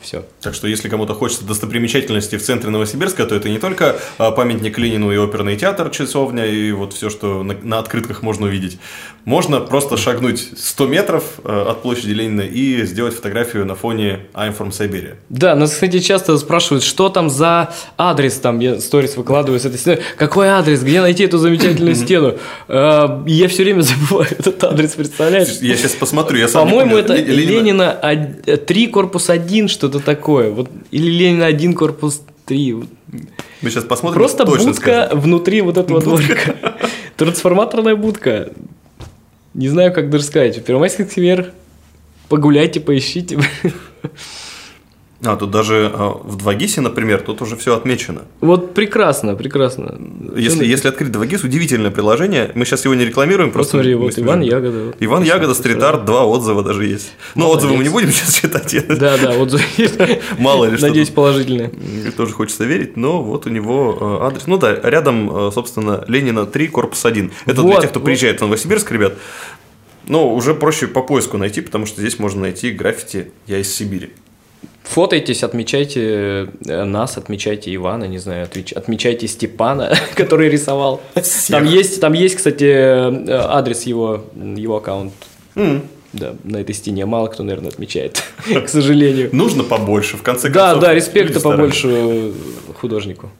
[0.00, 0.24] Все.
[0.40, 4.78] Так что, если кому-то хочется достопримечательности в центре Новосибирска, то это не только а, памятник
[4.78, 8.78] Ленину и оперный театр, часовня и вот все, что на, на открытках можно увидеть.
[9.26, 14.56] Можно просто шагнуть 100 метров а, от площади Ленина и сделать фотографию на фоне I'm
[14.56, 15.16] from Siberia.
[15.28, 19.78] Да, нас, кстати, часто спрашивают, что там за адрес, там, я сторис выкладываю с этой
[19.78, 22.38] стены, какой адрес, где найти эту замечательную стену.
[22.68, 25.58] Э, Я все время забываю этот адрес, представляешь?
[25.60, 27.98] Я сейчас посмотрю, я сам По-моему, это Ле- Ленина
[28.66, 30.50] 3, корпус 1, что-то такое.
[30.50, 32.74] Вот, или Ленина 1, корпус 3.
[33.62, 34.20] Мы сейчас посмотрим.
[34.20, 35.20] Просто точно будка скажем.
[35.20, 36.56] внутри вот этого дворика.
[37.16, 38.50] Трансформаторная будка.
[39.52, 40.64] Не знаю, как даже сказать.
[40.64, 41.52] Первомайский сквер
[42.28, 43.38] погуляйте, поищите.
[45.22, 48.22] А, тут даже а, в 2GIS, например, тут уже все отмечено.
[48.40, 50.00] Вот прекрасно, прекрасно.
[50.34, 52.50] Если, если открыть 2GIS, удивительное приложение.
[52.54, 53.72] Мы сейчас его не рекламируем, просто.
[53.72, 54.84] Посмотри, вот Иван Ягода.
[54.86, 54.96] вот.
[54.98, 57.12] Иван Ягода, стрит-арт, два отзыва даже есть.
[57.34, 57.64] Но Молодец.
[57.64, 58.74] отзывы мы не будем сейчас читать.
[59.00, 59.58] Да, да, вот
[60.38, 61.16] Мало ли что Надеюсь, тут.
[61.16, 61.70] положительное.
[62.16, 64.46] Тоже хочется верить, но вот у него э, адрес.
[64.46, 67.30] Ну да, рядом, э, собственно, Ленина 3, корпус 1.
[67.46, 69.14] Это для тех, кто приезжает в Новосибирск, ребят.
[70.06, 74.10] Но уже проще по поиску найти, потому что здесь можно найти граффити «Я из Сибири».
[74.84, 81.00] Фотайтесь, отмечайте э, нас, отмечайте Ивана, не знаю, отмечайте Степана, который рисовал.
[81.48, 85.12] Там есть, там есть, кстати, э, адрес его, его аккаунт.
[86.12, 88.24] Да, на этой стене мало кто, наверное, отмечает,
[88.64, 89.28] к сожалению.
[89.32, 90.82] Нужно побольше, в конце Да, концов.
[90.82, 92.32] да, люди респекта побольше э,
[92.80, 93.30] художнику.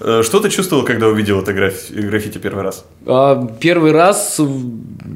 [0.00, 2.84] Что ты чувствовал, когда увидел это граффити, первый раз?
[3.06, 4.38] А, Первый раз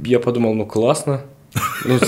[0.06, 1.20] я подумал, ну классно.
[1.84, 1.98] Ну,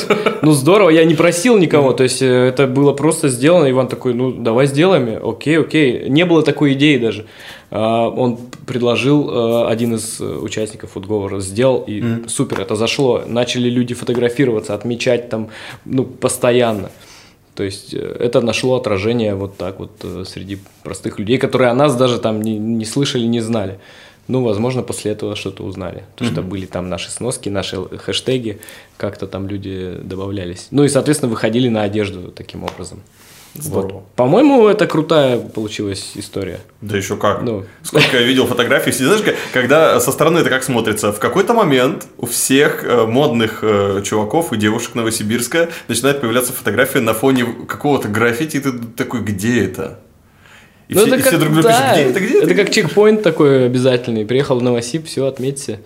[0.42, 3.70] ну, здорово, я не просил никого, то есть э, это было просто сделано.
[3.70, 6.08] Иван такой, ну давай сделаем, окей, окей.
[6.08, 7.26] Не было такой идеи даже.
[7.70, 13.22] А, Он предложил, э, один из э, участников футговора сделал, и супер, это зашло.
[13.26, 15.48] Начали люди фотографироваться, отмечать там,
[15.84, 16.90] ну, постоянно.
[17.54, 19.90] То есть это нашло отражение вот так вот
[20.28, 23.78] среди простых людей, которые о нас даже там не, не слышали, не знали.
[24.28, 26.04] Ну, возможно, после этого что-то узнали.
[26.12, 28.60] Потому что были там наши сноски, наши хэштеги,
[28.96, 30.68] как-то там люди добавлялись.
[30.70, 33.02] Ну и, соответственно, выходили на одежду таким образом.
[33.58, 33.92] Здорово.
[33.92, 34.12] Вот.
[34.16, 36.60] По-моему, это крутая получилась история.
[36.80, 37.42] Да еще как.
[37.42, 37.64] Ну.
[37.82, 38.92] Сколько я видел фотографий.
[38.92, 41.12] Знаешь, когда со стороны это как смотрится?
[41.12, 47.00] В какой-то момент у всех э, модных э, чуваков и девушек Новосибирска начинает появляться фотография
[47.00, 50.00] на фоне какого-то граффити, и ты такой, где это?
[50.88, 52.46] И, Ну, все, это и как, все друг другу да, пишут, где это, где это?
[52.46, 54.24] это как чекпоинт такой обязательный.
[54.24, 55.80] Приехал в Новосиб, все, отметьте.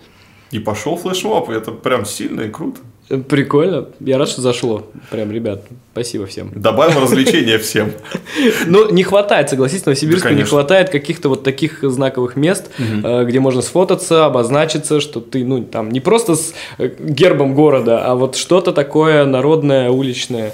[0.51, 2.81] И пошел флешмоб, это прям сильно и круто.
[3.27, 3.89] Прикольно.
[3.99, 4.87] Я рад, что зашло.
[5.09, 6.51] Прям, ребят, спасибо всем.
[6.55, 7.91] Добавил развлечения всем.
[8.65, 13.39] Ну, не хватает, согласись, Новосибирску Да, не хватает каких-то вот таких знаковых мест, э, где
[13.39, 18.35] можно сфотаться, обозначиться, что ты, ну, там, не просто с э, гербом города, а вот
[18.37, 20.53] что-то такое народное, уличное,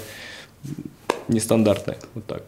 [1.28, 1.98] нестандартное.
[2.14, 2.42] Вот так.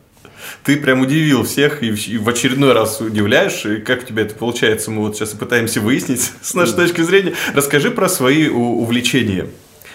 [0.64, 3.64] Ты прям удивил всех и в- очередной раз удивляешь.
[3.66, 7.02] И как у тебя это получается, мы вот сейчас и пытаемся выяснить с нашей точки
[7.02, 7.34] зрения.
[7.54, 9.46] Расскажи про свои увлечения.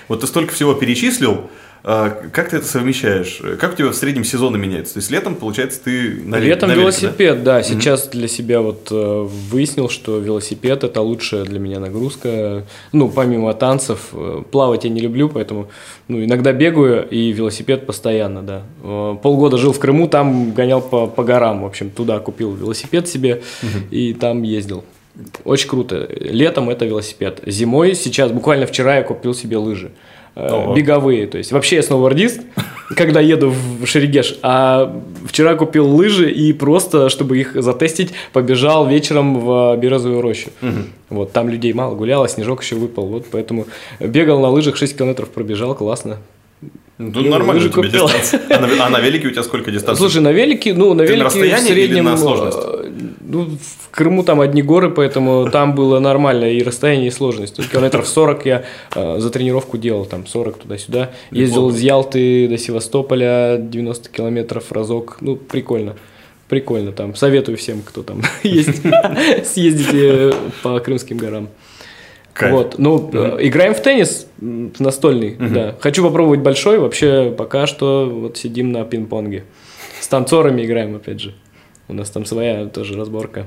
[0.08, 1.49] Вот ты столько всего перечислил.
[1.87, 3.39] А, как ты это совмещаешь?
[3.59, 4.95] Как у тебя в среднем сезоны меняются?
[4.95, 7.61] То есть летом, получается, ты на Летом на велике, велосипед, да.
[7.61, 12.65] Сейчас для себя вот э, выяснил, что велосипед это лучшая для меня нагрузка.
[12.91, 15.69] Ну, помимо танцев, э, плавать я не люблю, поэтому
[16.07, 18.63] ну, иногда бегаю и велосипед постоянно, да.
[18.83, 23.07] Э, Полгода жил в Крыму, там гонял по, по горам, в общем, туда купил велосипед
[23.07, 23.43] себе
[23.91, 24.83] и там ездил.
[25.43, 26.07] Очень круто.
[26.09, 27.41] Летом это велосипед.
[27.45, 29.91] Зимой сейчас, буквально вчера я купил себе лыжи.
[30.35, 30.73] Э, Ого.
[30.73, 31.27] Беговые.
[31.27, 32.41] То есть вообще я сноубордист,
[32.95, 34.37] когда еду в Шерегеш.
[34.41, 40.49] А вчера купил лыжи и просто, чтобы их затестить, побежал вечером в Березовую рощу.
[41.09, 43.07] Вот, там людей мало гуляло, снежок еще выпал.
[43.07, 43.67] Вот поэтому
[43.99, 46.17] бегал на лыжах 6 километров пробежал, классно.
[46.97, 48.05] Ну, Ну, нормально тебя купил.
[48.08, 48.41] дистанция.
[48.49, 49.99] А на, а на велике у тебя сколько дистанции?
[49.99, 51.95] Слушай, на велике, ну, на Ты на расстоянии в среднем...
[51.97, 52.58] или на сложность?
[52.62, 53.49] э, Ну,
[53.81, 57.55] в Крыму там одни горы, поэтому там было нормально и расстояние, и сложность.
[57.58, 58.63] Тут километров 40 я
[58.95, 61.12] э, за тренировку делал, там 40 туда-сюда.
[61.31, 65.17] Ездил из Ялты до Севастополя 90 километров разок.
[65.19, 65.95] Ну, прикольно.
[66.47, 67.15] Прикольно там.
[67.15, 68.81] Советую всем, кто там есть,
[69.45, 71.49] съездите по Крымским горам.
[72.35, 72.51] Кайф.
[72.53, 75.75] Вот, ну, э, играем в теннис настольный, да.
[75.79, 79.45] Хочу попробовать большой, вообще пока что вот сидим на пинг-понге.
[80.01, 81.33] С танцорами играем, опять же.
[81.87, 83.45] У нас там своя тоже разборка.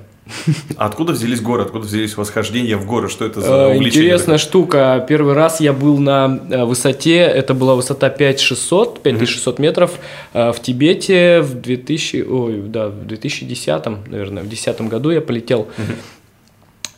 [0.76, 1.64] А откуда взялись горы?
[1.64, 3.08] Откуда взялись восхождения в горы?
[3.08, 3.88] Что это за Э, увлечение?
[4.10, 5.04] Интересная штука.
[5.08, 9.98] Первый раз я был на э, высоте, это была высота 5600, 5600 метров
[10.32, 15.66] в Тибете в 2000, ой, да, в 2010, наверное, в 2010 году я полетел.
[15.76, 15.82] Э,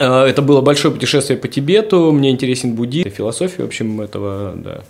[0.01, 2.11] Это было большое путешествие по Тибету.
[2.11, 4.81] Мне интересен буддизм, философия, в общем, этого да,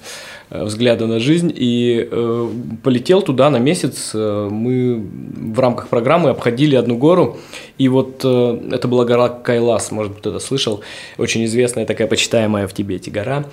[0.51, 1.53] э, взгляда на жизнь.
[1.53, 2.49] И э,
[2.85, 4.12] полетел туда на месяц.
[4.14, 5.05] Э, Мы
[5.53, 7.38] в рамках программы обходили одну гору.
[7.77, 10.81] И вот э, это была гора Кайлас, может быть, кто-то слышал.
[11.18, 13.46] Очень известная такая почитаемая в Тибете гора.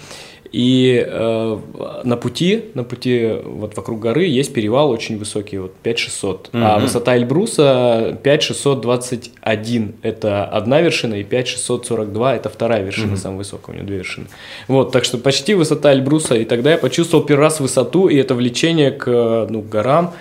[0.52, 1.58] И э,
[2.04, 6.50] на пути, на пути вот вокруг горы есть перевал очень высокий, вот 5600.
[6.54, 13.76] А высота Эльбруса 5621– это одна вершина, и 5642– это вторая вершина, самая высокая, у
[13.76, 14.28] него две вершины.
[14.68, 16.36] Вот, так что почти высота Эльбруса.
[16.36, 20.14] И тогда я почувствовал первый раз высоту, и это влечение к э, ну, горам.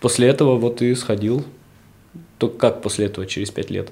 [0.00, 1.44] После этого вот и сходил.
[2.38, 3.88] Только как после этого, через пять лет?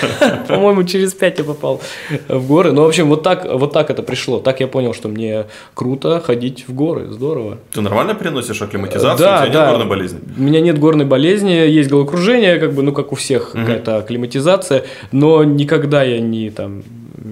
[0.48, 1.80] По-моему, через пять я попал
[2.28, 2.72] в горы.
[2.72, 4.40] Ну, в общем, вот так, вот так это пришло.
[4.40, 7.08] Так я понял, что мне круто ходить в горы.
[7.10, 7.58] Здорово.
[7.72, 9.18] Ты нормально переносишь акклиматизацию?
[9.18, 9.60] Да, у тебя да.
[9.66, 10.20] нет горной болезни?
[10.38, 14.84] У меня нет горной болезни, есть головокружение, как бы, ну, как у всех, какая-то акклиматизация,
[15.12, 16.82] но никогда я не там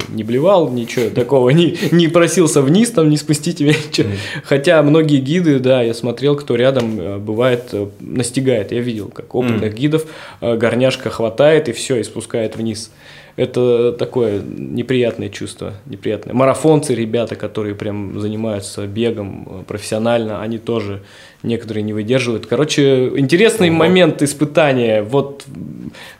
[0.09, 4.09] не блевал, ничего такого, не, не просился вниз, там, не спустите меня, ничего.
[4.45, 8.73] Хотя многие гиды, да, я смотрел, кто рядом э, бывает, э, настигает.
[8.73, 10.07] Я видел, как опытных гидов
[10.41, 12.91] э, горняшка хватает и все, и спускает вниз.
[13.37, 16.35] Это такое неприятное чувство, неприятное.
[16.35, 21.03] Марафонцы, ребята, которые прям занимаются бегом профессионально, они тоже
[21.43, 22.47] некоторые не выдерживают.
[22.47, 25.03] Короче, интересный момент испытания.
[25.03, 25.45] Вот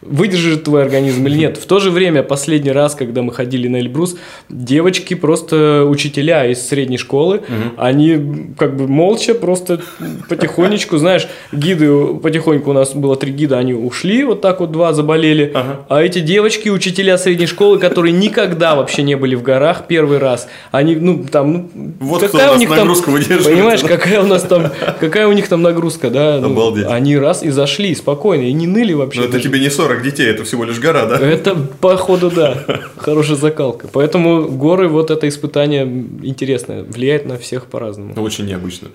[0.01, 1.57] выдержит твой организм или нет.
[1.59, 4.17] В то же время, последний раз, когда мы ходили на Эльбрус,
[4.49, 7.43] девочки просто учителя из средней школы,
[7.77, 9.81] они как бы молча, просто
[10.29, 14.93] потихонечку, знаешь, гиды, потихоньку у нас было три гида, они ушли, вот так вот два
[14.93, 15.85] заболели, Ага.
[15.89, 20.49] а эти девочки, учителя средней школы, которые никогда вообще не были в горах первый раз,
[20.71, 23.45] они, ну, там, ну, Вот кто у нас нагрузку выдерживает.
[23.57, 24.71] понимаешь, какая у нас там,
[25.09, 26.39] какая у них там нагрузка, да?
[26.41, 26.87] Ну, Обалдеть.
[26.87, 29.21] Они раз и зашли спокойно, и не ныли вообще.
[29.21, 31.19] Но Ну, это тебе не 40 детей, это всего лишь гора, да?
[31.19, 32.65] Это, походу, да,
[32.97, 33.89] хорошая закалка.
[33.93, 35.85] Поэтому горы, вот это испытание
[36.23, 38.15] интересное, влияет на всех по-разному.
[38.23, 38.89] Очень необычно.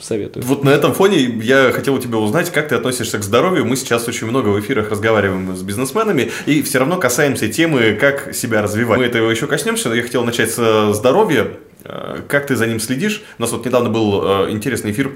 [0.00, 0.44] Советую.
[0.46, 3.64] Вот на этом фоне я хотел у тебя узнать, как ты относишься к здоровью.
[3.64, 8.34] Мы сейчас очень много в эфирах разговариваем с бизнесменами и все равно касаемся темы, как
[8.34, 8.98] себя развивать.
[8.98, 11.48] Мы этого еще коснемся, но я хотел начать с здоровья.
[11.84, 13.22] Э, Как ты за ним следишь?
[13.38, 15.12] У нас вот недавно был э, интересный эфир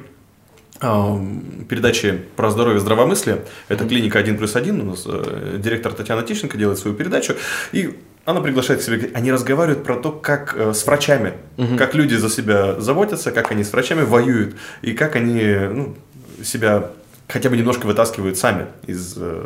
[0.81, 3.45] передачи про здоровье и здравомыслие.
[3.69, 4.81] Это клиника 1 плюс 1.
[4.81, 7.35] У нас э, директор Татьяна Тищенко делает свою передачу.
[7.73, 11.35] И она приглашает к себе, они разговаривают про то, как э, с врачами,
[11.77, 15.97] как люди за себя заботятся, как они с врачами воюют, и как они ну,
[16.43, 16.91] себя
[17.33, 19.45] хотя бы немножко вытаскивают сами из э,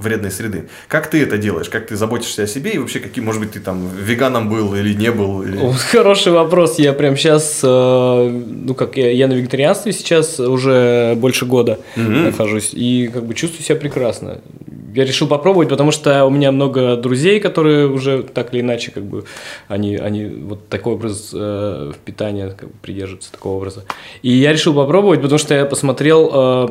[0.00, 0.68] вредной среды.
[0.88, 1.68] Как ты это делаешь?
[1.68, 2.72] Как ты заботишься о себе?
[2.72, 5.42] И вообще, какие, может быть, ты там веганом был или не был?
[5.42, 5.58] или-
[5.90, 6.78] Хороший вопрос.
[6.78, 13.08] Я прям сейчас, ну как я, я на вегетарианстве сейчас уже больше года нахожусь и
[13.12, 14.40] как бы чувствую себя прекрасно.
[14.94, 19.04] Я решил попробовать, потому что у меня много друзей, которые уже так или иначе как
[19.04, 19.24] бы
[19.68, 23.84] они они вот такой образ э, питания как бы придерживаются такого образа.
[24.20, 26.68] И я решил попробовать, потому что я посмотрел э,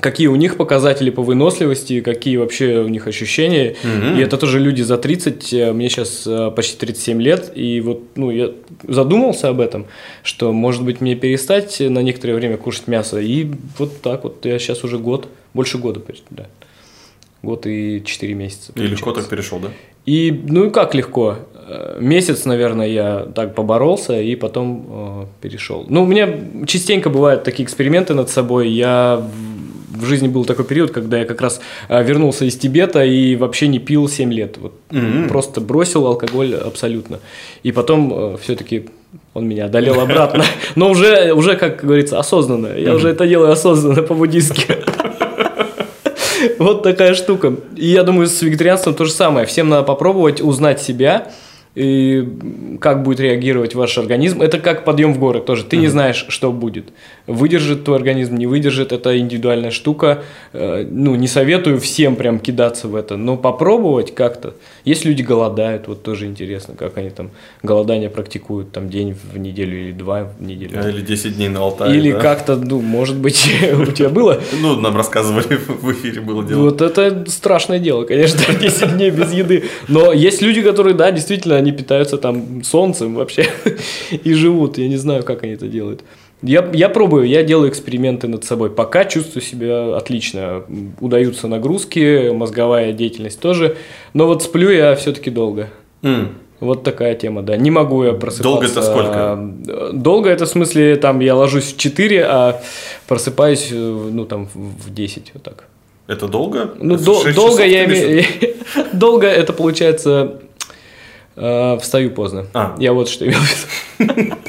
[0.00, 3.76] какие у них показатели по выносливости, какие вообще у них ощущения.
[3.82, 4.16] Мгм.
[4.16, 8.30] И это тоже люди за 30, э, мне сейчас почти 37 лет, и вот ну,
[8.30, 8.52] я
[8.86, 9.86] задумался об этом,
[10.22, 14.58] что, может быть, мне перестать на некоторое время кушать мясо, и вот так вот я
[14.58, 16.00] сейчас уже год, больше года,
[16.30, 16.46] да.
[17.42, 18.72] Год и 4 месяца.
[18.76, 19.22] И легко получается.
[19.22, 19.68] так перешел, да?
[20.06, 21.38] И, ну и как легко.
[21.54, 25.84] Э, Месяц, наверное, я так поборолся и потом э, перешел.
[25.88, 26.28] Ну, у меня
[26.66, 28.68] частенько бывают такие эксперименты над собой.
[28.68, 29.28] Я
[30.02, 33.68] в, жизни был такой период, когда я как раз э, вернулся из Тибета и вообще
[33.68, 34.58] не пил 7 лет.
[34.58, 35.28] Вот Мгм.
[35.28, 37.18] Просто бросил алкоголь абсолютно.
[37.62, 38.86] И потом все-таки
[39.34, 40.44] он меня одолел обратно.
[40.74, 42.76] Но уже, уже, как говорится, осознанно.
[42.76, 44.76] Я уже это делаю осознанно по-буддистски.
[46.58, 47.54] Вот такая штука.
[47.76, 49.46] И я думаю, с вегетарианством то же самое.
[49.46, 51.32] Всем надо попробовать узнать себя
[51.74, 52.28] и
[52.80, 54.42] как будет реагировать ваш организм.
[54.42, 55.64] Это как подъем в горы тоже.
[55.64, 56.86] Ты не знаешь, что будет.
[57.26, 58.92] Выдержит твой организм, не выдержит.
[58.92, 60.22] Это индивидуальная штука.
[60.52, 64.54] Э, Ну, не советую всем прям кидаться в это, но попробовать как-то.
[64.84, 67.30] Есть люди голодают, вот тоже интересно, как они там
[67.62, 70.72] голодание практикуют, там день в неделю или два в неделю.
[70.88, 72.18] Или 10 дней на Алтае, Или да?
[72.20, 73.48] как-то, ну, может быть,
[73.80, 76.60] у тебя было Ну, нам рассказывали в эфире было дело.
[76.64, 79.64] вот это страшное дело, конечно, 10 дней без еды.
[79.88, 83.46] Но есть люди, которые, да, действительно, они питаются там солнцем вообще
[84.10, 84.78] и живут.
[84.78, 86.02] Я не знаю, как они это делают.
[86.42, 88.68] Я, я пробую, я делаю эксперименты над собой.
[88.70, 90.64] Пока чувствую себя отлично.
[91.00, 93.76] Удаются нагрузки, мозговая деятельность тоже.
[94.12, 95.68] Но вот сплю я все-таки долго.
[96.02, 96.30] М.
[96.58, 97.56] Вот такая тема, да.
[97.56, 98.42] Не могу я просыпаться.
[98.42, 99.92] Долго это сколько?
[99.92, 102.62] Долго это в смысле, там, я ложусь в 4, а
[103.08, 105.64] просыпаюсь, э, ну, там, в в 10, вот так.
[106.06, 106.74] Это долго?
[106.78, 108.24] Ну, Это дол- долго я имею...
[108.92, 110.40] Долго это получается...
[111.36, 112.46] э, встаю поздно.
[112.54, 112.74] А.
[112.78, 114.34] Я вот что имел в виду.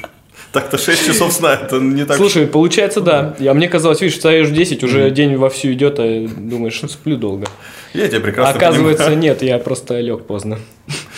[0.54, 2.16] Так-то 6 часов сна, это не так...
[2.16, 3.36] Слушай, получается, да.
[3.40, 7.18] А мне казалось, видишь, встаешь в 10, уже день вовсю идет, а думаешь, «Ну, сплю
[7.18, 7.48] долго.
[7.96, 9.22] Я тебя прекрасно оказывается, понимаю.
[9.24, 10.60] нет, я просто лег поздно.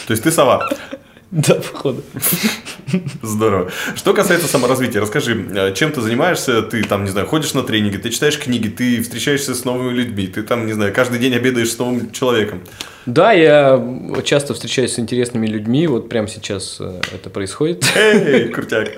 [0.08, 0.70] То есть ты сова.
[1.32, 2.02] Да, походу.
[3.22, 3.70] Здорово.
[3.96, 6.62] Что касается саморазвития, расскажи, э, чем ты занимаешься?
[6.62, 10.28] Ты там, не знаю, ходишь на тренинги, ты читаешь книги, ты встречаешься с новыми людьми,
[10.28, 12.62] ты там, не знаю, каждый день обедаешь с новым человеком.
[13.06, 13.82] Да, я
[14.24, 17.86] часто встречаюсь с интересными людьми, вот прямо сейчас э, это происходит.
[17.96, 18.90] Эй, крутяк.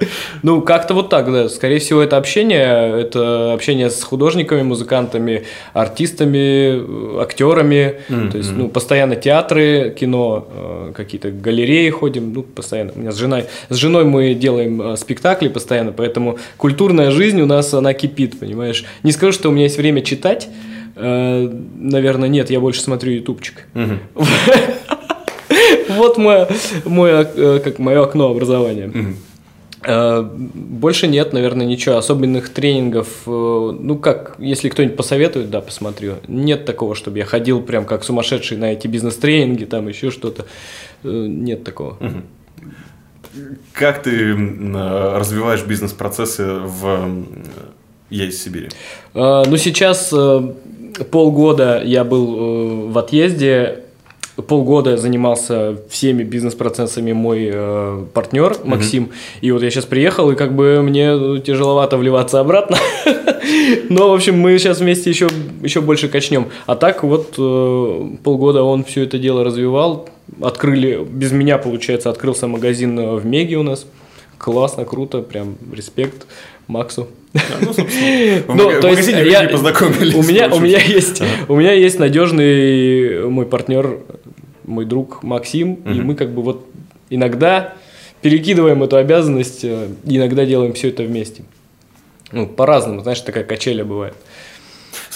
[0.44, 1.50] Ну, как-то вот так, да.
[1.50, 5.44] Скорее всего, это общение, это общение с художниками, музыкантами,
[5.74, 7.96] артистами, э, актерами.
[8.08, 12.94] То есть, ну, постоянно театры, кино, э, какие-то галереи ходим, ну, постоянно.
[12.96, 17.74] У меня с женой, с женой мы делаем спектакли постоянно, поэтому культурная жизнь у нас,
[17.74, 18.86] она кипит, понимаешь.
[19.04, 20.48] Не скажу, что у меня есть время читать,
[20.98, 23.68] э, наверное, нет, я больше смотрю ютубчик.
[25.90, 26.48] Вот мое,
[26.86, 28.92] мое, э, как мое окно образования.
[29.86, 31.96] Э, Больше нет, наверное, ничего.
[31.98, 33.08] Особенных тренингов.
[33.26, 36.16] Ну, как, если кто-нибудь посоветует, да, посмотрю.
[36.28, 40.46] Нет такого, чтобы я ходил прям как сумасшедший на эти бизнес-тренинги, там еще что-то.
[41.04, 41.98] Нет такого.
[43.72, 47.28] Как ты развиваешь бизнес-процессы в м,
[48.10, 48.70] «Я из Сибири»?
[49.14, 50.12] Ну, сейчас
[51.06, 53.84] полгода я был э, в отъезде.
[54.48, 59.10] Полгода занимался всеми бизнес-процессами мой э, партнер Максим.
[59.42, 62.78] И вот я сейчас приехал, и как бы мне ну, тяжеловато вливаться обратно.
[63.90, 65.28] Но, в общем, мы сейчас вместе еще,
[65.64, 66.50] еще больше качнем.
[66.68, 70.08] А так вот э, полгода он все это дело развивал.
[70.42, 73.88] Открыли, без меня, получается, открылся магазин э, в Меге у нас.
[74.38, 76.28] Классно, круто, прям респект
[76.68, 77.08] Максу.
[77.62, 80.16] Ну, собственно, в Ну, магазине не познакомились.
[80.16, 84.00] У меня, у меня есть, у меня есть надежный мой партнер,
[84.66, 86.66] мой друг Максим, и мы как бы вот
[87.10, 87.74] иногда
[88.22, 91.44] перекидываем эту обязанность, э, иногда делаем все это вместе.
[92.32, 94.16] Ну, по-разному, знаешь, такая качеля бывает.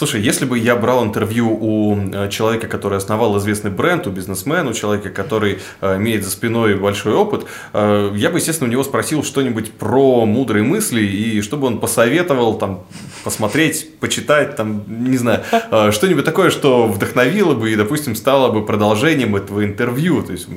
[0.02, 4.72] Слушай, если бы я брал интервью у э, человека, который основал известный бренд, у бизнесмена,
[4.72, 8.84] у человека, который э, имеет за спиной большой опыт, э, я бы, естественно, у него
[8.84, 12.84] спросил что-нибудь про мудрые мысли и чтобы он посоветовал там
[13.24, 15.44] посмотреть, почитать, там, не знаю,
[15.92, 20.24] что-нибудь такое, что вдохновило бы и, допустим, стало бы продолжением этого интервью.
[20.24, 20.48] То есть,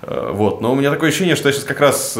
[0.00, 0.62] вот.
[0.62, 2.16] Но у меня такое ощущение, что я сейчас как раз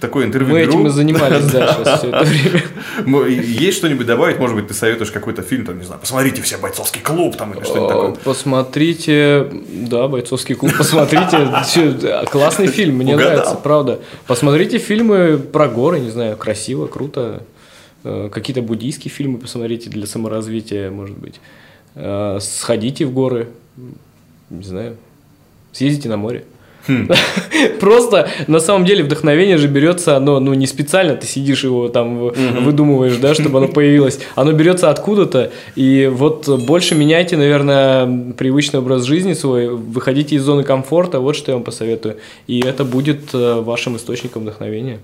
[0.00, 0.72] такое интервью Мы беру.
[0.72, 3.28] этим и занимались, да, сейчас все это время.
[3.28, 4.38] Есть что-нибудь добавить?
[4.38, 7.64] Может быть, ты советуешь какой-то фильм, там, не знаю, посмотрите все бойцовский клуб там или
[7.64, 8.10] что-нибудь такое.
[8.10, 9.48] О, Посмотрите,
[9.88, 11.36] да, бойцовский клуб, посмотрите.
[12.00, 14.00] Да, Классный фильм, мне нравится, правда.
[14.26, 17.42] Посмотрите фильмы про горы, не знаю, красиво, круто.
[18.04, 21.40] Э, Какие-то буддийские фильмы посмотрите для саморазвития, может быть.
[21.96, 23.48] Э, Сходите в горы,
[24.48, 24.96] не знаю,
[25.72, 26.44] съездите на море.
[27.80, 32.18] Просто на самом деле вдохновение же берется, оно ну не специально, ты сидишь его там
[32.18, 34.20] выдумываешь, да, чтобы оно появилось.
[34.34, 35.50] Оно берется откуда-то.
[35.76, 41.52] И вот больше меняйте, наверное, привычный образ жизни свой, выходите из зоны комфорта, вот что
[41.52, 42.16] я вам посоветую.
[42.46, 44.98] И это будет э, вашим источником вдохновения.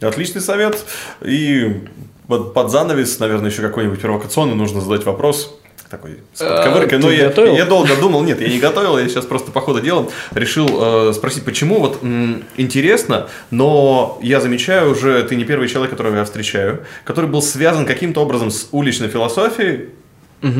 [0.00, 0.84] Отличный совет.
[1.24, 1.82] И
[2.28, 5.58] вот под занавес, наверное, еще какой-нибудь провокационный нужно задать вопрос
[5.90, 6.98] такой с подковыркой.
[6.98, 7.54] А, Но я, готовил?
[7.54, 10.68] я долго думал, нет, я не готовил, я сейчас просто по ходу дела решил
[11.10, 16.16] э, спросить, почему вот м, интересно, но я замечаю уже, ты не первый человек, которого
[16.16, 19.90] я встречаю, который был связан каким-то образом с уличной философией.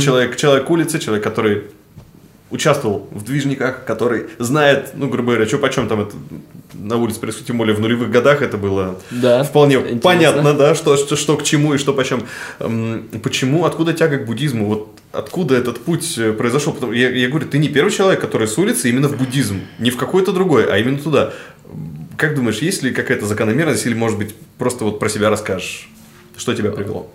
[0.00, 1.64] Человек, человек улицы, человек, который
[2.50, 6.14] участвовал в движниках, который знает, ну, грубо говоря, что почем там это
[6.74, 10.00] на улице происходит, тем более в нулевых годах это было Да, вполне интересно.
[10.00, 12.22] понятно, да, что, что, что к чему и что почем.
[13.22, 14.66] Почему, откуда тяга к буддизму?
[14.66, 16.72] Вот откуда этот путь э, произошел?
[16.72, 19.90] Потому- я, я говорю, ты не первый человек, который с улицы именно в буддизм, не
[19.90, 21.32] в какой-то другой, а именно туда.
[22.16, 25.88] Как думаешь, есть ли какая-то закономерность или, может быть, просто вот про себя расскажешь?
[26.36, 27.10] Что тебя привело?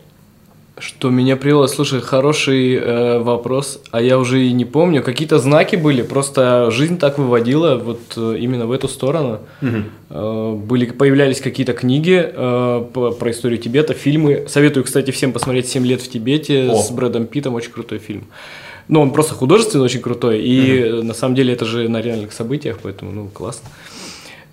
[0.82, 1.68] Что меня привело?
[1.68, 5.04] Слушай, хороший э, вопрос, а я уже и не помню.
[5.04, 9.42] Какие-то знаки были, просто жизнь так выводила вот э, именно в эту сторону.
[10.10, 14.46] Э, были, появлялись какие-то книги э, по- про историю Тибета, фильмы.
[14.48, 16.76] Советую, кстати, всем посмотреть «7 лет в Тибете» О.
[16.82, 18.24] с Брэдом Питтом, очень крутой фильм.
[18.88, 22.34] Ну, он просто художественно очень крутой, и э, на самом деле это же на реальных
[22.34, 23.70] событиях, поэтому, ну, классно.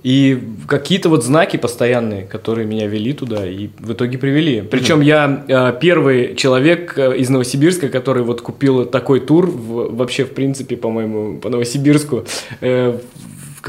[0.05, 0.39] И
[0.69, 4.63] какие-то вот знаки постоянные, которые меня вели туда и в итоге привели.
[4.63, 10.25] Причем я э, первый человек э, из Новосибирска, который вот купил такой тур в- вообще
[10.25, 12.25] в принципе, по-моему, по Новосибирску.
[12.61, 12.99] э,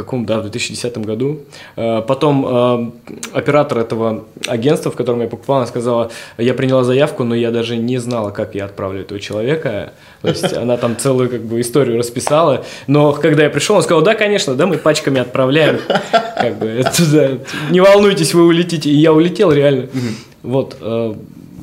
[0.03, 1.39] каком, да, в 2010 году.
[1.75, 2.91] Э, Потом э,
[3.33, 7.77] оператор этого агентства, в котором я покупал, она сказала, я приняла заявку, но я даже
[7.77, 9.91] не знала, как я отправлю этого человека.
[10.21, 12.63] То есть она там целую как бы историю расписала.
[12.87, 15.79] Но когда я пришел, он сказал, да, конечно, да, мы пачками отправляем.
[16.35, 17.29] Как бы, это, да,
[17.69, 18.89] не волнуйтесь, вы улетите.
[18.89, 19.87] И я улетел реально.
[20.43, 20.77] Вот.
[20.81, 21.13] э,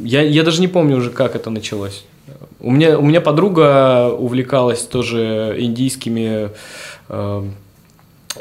[0.01, 2.05] Я, я даже не помню уже, как это началось.
[2.61, 6.51] У меня, у меня подруга увлекалась тоже индийскими
[7.09, 7.43] э,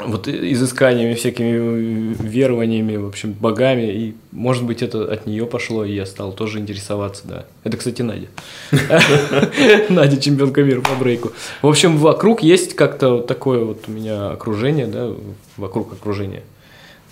[0.04, 3.82] вот изысканиями, всякими верованиями, в общем, богами.
[3.82, 7.46] И, может быть, это от нее пошло, и я стал тоже интересоваться, да.
[7.64, 8.28] Это, кстати, Надя.
[9.88, 11.32] Надя, чемпионка мира по брейку.
[11.62, 15.12] В общем, вокруг есть как-то такое вот у меня окружение, да,
[15.56, 16.42] вокруг окружения.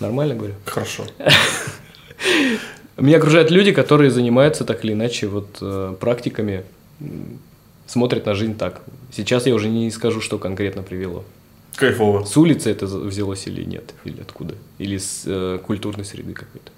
[0.01, 0.55] Нормально говорю?
[0.65, 1.05] Хорошо.
[2.97, 6.65] Меня окружают люди, которые занимаются так или иначе вот э, практиками,
[7.87, 8.83] смотрят на жизнь так.
[9.13, 11.25] Сейчас я уже не скажу, что конкретно привело.
[11.77, 12.25] Кайфово.
[12.25, 16.71] С улицы это взялось или нет, или откуда, или с э, культурной среды какой-то.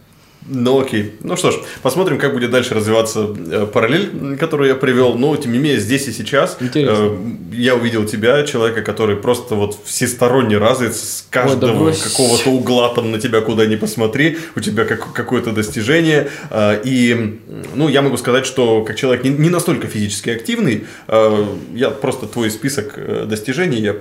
[0.48, 1.14] Ну окей.
[1.22, 5.14] Ну что ж, посмотрим, как будет дальше развиваться э, параллель, которую я привел.
[5.14, 7.16] Но, тем не менее, здесь и сейчас э,
[7.52, 12.00] я увидел тебя, человека, который просто вот всесторонне развит с да каждого брось.
[12.00, 16.28] какого-то угла там на тебя куда ни посмотри, у тебя как, какое-то достижение.
[16.50, 17.40] Э, и,
[17.74, 21.44] ну, я могу сказать, что как человек не, не настолько физически активный, э,
[21.74, 23.96] я просто твой список э, достижений, я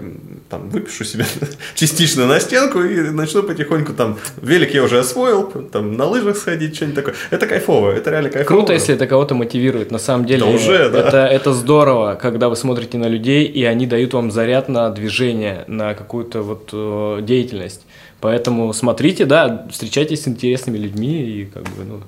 [0.49, 1.25] там выпишу себе
[1.75, 6.75] частично на стенку и начну потихоньку там, велик я уже освоил, там на лыжах сходить,
[6.75, 7.15] что-нибудь такое.
[7.31, 8.57] Это кайфово, это реально кайфово.
[8.57, 9.91] Круто, если это кого-то мотивирует.
[9.91, 10.99] На самом деле, Да уже, да.
[10.99, 15.65] это, это здорово, когда вы смотрите на людей, и они дают вам заряд на движение,
[15.67, 17.81] на какую-то вот э, деятельность.
[18.21, 22.01] Поэтому смотрите, да, встречайтесь с интересными людьми и как бы, ну,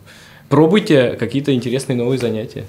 [0.50, 2.66] пробуйте какие-то интересные новые занятия.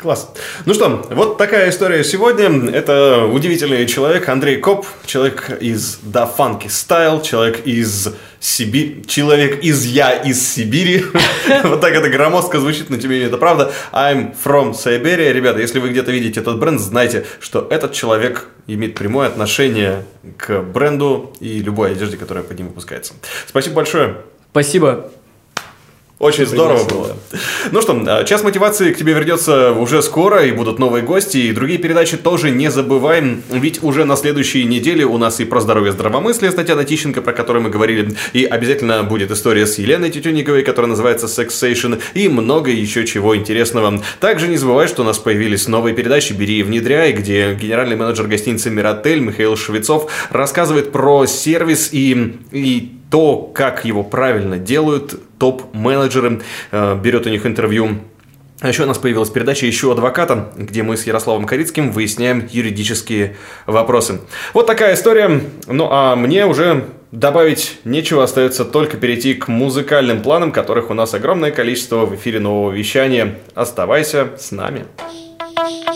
[0.00, 0.32] Класс.
[0.66, 2.70] Ну что, вот такая история сегодня.
[2.70, 9.86] Это удивительный человек Андрей Коп, человек из Da Funky Style, человек из Сибири, человек из
[9.86, 11.04] я из Сибири.
[11.64, 13.72] Вот так это громоздко звучит, но тем не менее это правда.
[13.92, 15.32] I'm from Siberia.
[15.32, 20.04] Ребята, если вы где-то видите этот бренд, знайте, что этот человек имеет прямое отношение
[20.36, 23.14] к бренду и любой одежде, которая под ним выпускается.
[23.46, 24.16] Спасибо большое.
[24.50, 25.10] Спасибо.
[26.26, 27.16] Очень здорово было.
[27.70, 31.52] Ну что, а, час мотивации к тебе вернется уже скоро, и будут новые гости, и
[31.52, 35.92] другие передачи тоже не забываем, ведь уже на следующей неделе у нас и про здоровье
[35.92, 40.62] здравомыслие с Татьяной Тищенко, про которую мы говорили, и обязательно будет история с Еленой Тютюниковой,
[40.62, 44.02] которая называется Sexation, и много еще чего интересного.
[44.18, 48.26] Также не забывай, что у нас появились новые передачи «Бери и внедряй», где генеральный менеджер
[48.26, 56.42] гостиницы «Миротель» Михаил Швецов рассказывает про сервис и, и то, как его правильно делают топ-менеджеры,
[56.70, 57.98] э, берет у них интервью.
[58.60, 63.36] А еще у нас появилась передача «Еще адвоката», где мы с Ярославом Корицким выясняем юридические
[63.66, 64.20] вопросы.
[64.54, 65.42] Вот такая история.
[65.66, 71.12] Ну а мне уже добавить нечего, остается только перейти к музыкальным планам, которых у нас
[71.12, 73.38] огромное количество в эфире нового вещания.
[73.54, 74.86] Оставайся с нами.
[74.98, 75.95] Эй, слушай